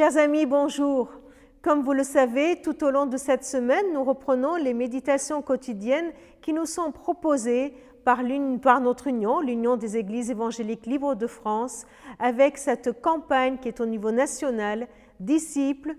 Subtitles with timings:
[0.00, 1.10] Chers amis, bonjour.
[1.60, 6.10] Comme vous le savez, tout au long de cette semaine, nous reprenons les méditations quotidiennes
[6.40, 8.20] qui nous sont proposées par,
[8.62, 11.84] par notre union, l'Union des Églises évangéliques libres de France,
[12.18, 14.88] avec cette campagne qui est au niveau national,
[15.20, 15.94] disciples,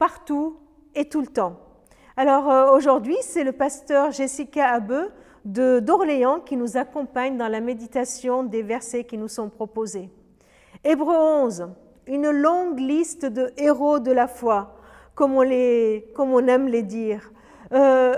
[0.00, 0.56] partout
[0.96, 1.54] et tout le temps.
[2.16, 5.12] Alors euh, aujourd'hui, c'est le pasteur Jessica Abeu
[5.44, 10.10] d'Orléans qui nous accompagne dans la méditation des versets qui nous sont proposés.
[10.82, 11.68] Hébreu 11,
[12.06, 14.76] une longue liste de héros de la foi,
[15.14, 17.32] comme on, aime les dire.
[17.72, 18.14] Euh,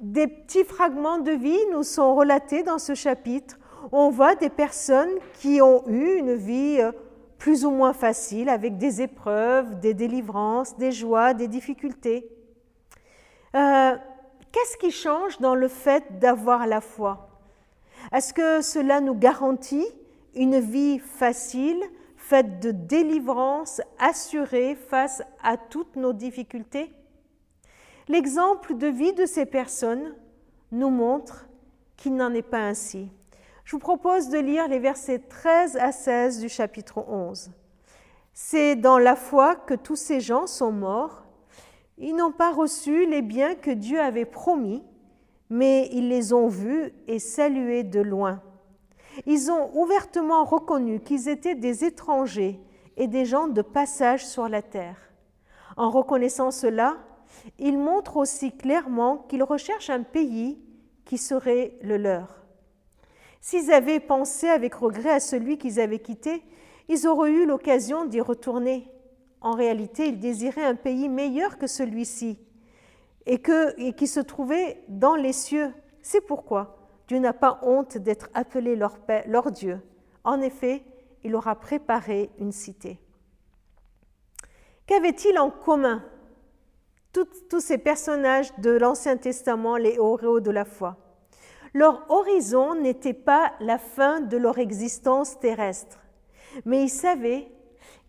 [0.00, 3.58] des petits fragments de vie nous sont relatés dans ce chapitre.
[3.92, 6.92] On voit des personnes qui ont eu une vie euh,
[7.38, 12.28] plus ou moins facile, avec des épreuves, des délivrances, des joies, des difficultés.
[13.54, 13.96] Euh,
[14.52, 17.28] qu'est-ce qui change dans le fait d'avoir la foi?
[18.12, 19.86] Est-ce que cela nous garantit
[20.34, 21.82] une vie facile,
[22.28, 26.92] faite de délivrance assurée face à toutes nos difficultés
[28.08, 30.14] L'exemple de vie de ces personnes
[30.70, 31.48] nous montre
[31.96, 33.10] qu'il n'en est pas ainsi.
[33.64, 37.50] Je vous propose de lire les versets 13 à 16 du chapitre 11.
[38.32, 41.24] C'est dans la foi que tous ces gens sont morts.
[41.98, 44.84] Ils n'ont pas reçu les biens que Dieu avait promis,
[45.50, 48.40] mais ils les ont vus et salués de loin.
[49.24, 52.60] Ils ont ouvertement reconnu qu'ils étaient des étrangers
[52.96, 54.96] et des gens de passage sur la terre.
[55.76, 56.96] En reconnaissant cela,
[57.58, 60.58] ils montrent aussi clairement qu'ils recherchent un pays
[61.04, 62.42] qui serait le leur.
[63.40, 66.42] S'ils avaient pensé avec regret à celui qu'ils avaient quitté,
[66.88, 68.90] ils auraient eu l'occasion d'y retourner.
[69.40, 72.38] En réalité, ils désiraient un pays meilleur que celui-ci
[73.26, 73.40] et,
[73.78, 75.72] et qui se trouvait dans les cieux.
[76.02, 76.75] C'est pourquoi
[77.08, 79.80] Dieu n'a pas honte d'être appelé leur, Dieu.
[80.24, 80.82] En effet,
[81.22, 82.98] il aura préparé une cité.
[84.86, 86.04] Qu'avaient-ils en commun
[87.12, 90.96] tous, ces personnages de l'Ancien Testament, les héros de la foi?
[91.72, 95.98] Leur horizon n'était pas la fin de leur existence terrestre,
[96.64, 97.48] mais ils savaient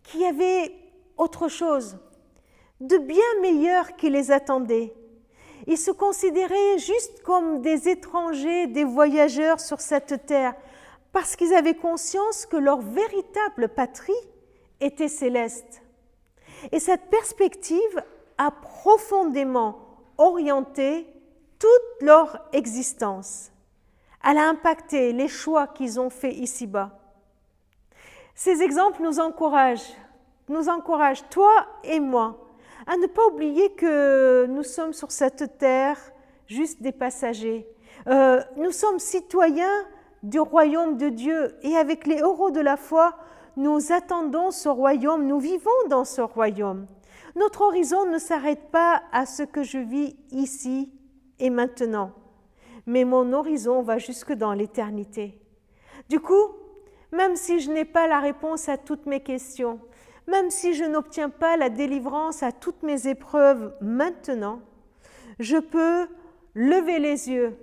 [0.03, 0.73] qu'il y avait
[1.17, 1.97] autre chose,
[2.79, 4.93] de bien meilleur qui les attendait,
[5.65, 10.53] ils se considéraient juste comme des étrangers, des voyageurs sur cette terre,
[11.11, 14.13] parce qu'ils avaient conscience que leur véritable patrie
[14.79, 15.81] était céleste.
[16.71, 18.03] Et cette perspective
[18.37, 19.79] a profondément
[20.17, 21.07] orienté
[21.59, 23.51] toute leur existence.
[24.23, 26.99] Elle a impacté les choix qu'ils ont faits ici-bas.
[28.35, 29.95] Ces exemples nous encouragent,
[30.49, 32.46] nous encouragent, toi et moi,
[32.85, 35.97] à ne pas oublier que nous sommes sur cette terre
[36.47, 37.67] juste des passagers.
[38.07, 39.85] Euh, nous sommes citoyens
[40.23, 43.15] du royaume de Dieu et avec les héros de la foi,
[43.55, 46.87] nous attendons ce royaume, nous vivons dans ce royaume.
[47.35, 50.91] Notre horizon ne s'arrête pas à ce que je vis ici
[51.39, 52.11] et maintenant,
[52.85, 55.39] mais mon horizon va jusque dans l'éternité.
[56.09, 56.55] Du coup,
[57.11, 59.79] même si je n'ai pas la réponse à toutes mes questions,
[60.27, 64.59] même si je n'obtiens pas la délivrance à toutes mes épreuves maintenant,
[65.39, 66.07] je peux
[66.53, 67.55] lever les yeux,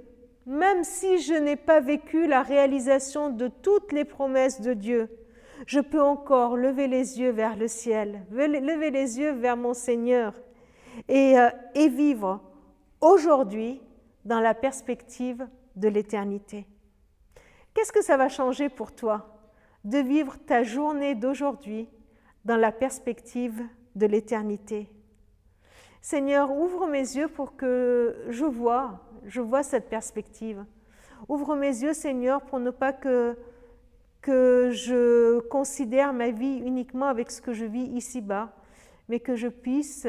[0.47, 5.09] même si je n'ai pas vécu la réalisation de toutes les promesses de Dieu.
[5.67, 10.35] Je peux encore lever les yeux vers le ciel, lever les yeux vers mon Seigneur
[11.09, 12.41] et, euh, et vivre
[13.01, 13.81] aujourd'hui
[14.25, 16.67] dans la perspective de l'éternité.
[17.75, 19.31] Qu'est-ce que ça va changer pour toi
[19.85, 21.89] de vivre ta journée d'aujourd'hui
[22.45, 23.63] dans la perspective
[23.95, 24.89] de l'éternité.
[26.01, 30.65] Seigneur, ouvre mes yeux pour que je vois, je vois cette perspective.
[31.29, 33.39] Ouvre mes yeux, Seigneur, pour ne pas que,
[34.21, 38.53] que je considère ma vie uniquement avec ce que je vis ici-bas,
[39.09, 40.07] mais que je puisse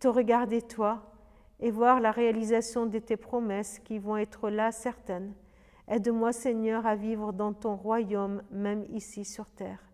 [0.00, 1.12] te regarder toi
[1.60, 5.34] et voir la réalisation de tes promesses qui vont être là certaines.
[5.86, 9.89] Aide-moi, Seigneur, à vivre dans ton royaume, même ici sur terre.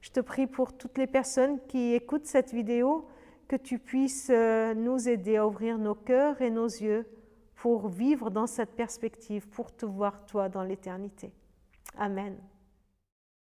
[0.00, 3.06] Je te prie pour toutes les personnes qui écoutent cette vidéo,
[3.48, 7.06] que tu puisses euh, nous aider à ouvrir nos cœurs et nos yeux
[7.56, 11.32] pour vivre dans cette perspective, pour te voir toi dans l'éternité.
[11.98, 12.36] Amen.